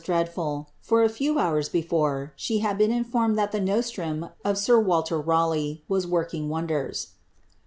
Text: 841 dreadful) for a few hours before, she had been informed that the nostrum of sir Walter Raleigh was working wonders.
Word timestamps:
841 0.03 0.17
dreadful) 0.23 0.69
for 0.81 1.03
a 1.03 1.09
few 1.09 1.37
hours 1.37 1.69
before, 1.69 2.33
she 2.35 2.57
had 2.57 2.75
been 2.75 2.89
informed 2.91 3.37
that 3.37 3.51
the 3.51 3.59
nostrum 3.61 4.29
of 4.43 4.57
sir 4.57 4.79
Walter 4.79 5.19
Raleigh 5.21 5.83
was 5.87 6.07
working 6.07 6.49
wonders. 6.49 7.09